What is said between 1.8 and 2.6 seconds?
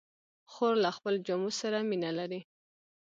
مینه لري.